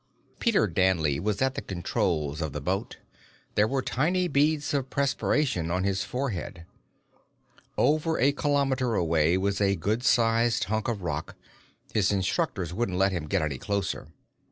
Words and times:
Peter 0.39 0.65
Danley 0.65 1.19
was 1.19 1.43
at 1.43 1.53
the 1.53 1.61
controls 1.61 2.41
of 2.41 2.53
the 2.53 2.59
boat. 2.59 2.97
There 3.53 3.67
were 3.67 3.83
tiny 3.83 4.27
beads 4.27 4.73
of 4.73 4.89
perspiration 4.89 5.69
on 5.69 5.83
his 5.83 6.03
forehead. 6.03 6.65
Over 7.77 8.17
a 8.19 8.31
kilometer 8.31 8.95
away 8.95 9.37
was 9.37 9.61
a 9.61 9.75
good 9.75 10.01
sized 10.03 10.63
hunk 10.63 10.87
of 10.87 11.03
rock; 11.03 11.35
his 11.93 12.11
instructors 12.11 12.73
wouldn't 12.73 12.97
let 12.97 13.11
him 13.11 13.27
get 13.27 13.43
any 13.43 13.59
closer. 13.59 14.07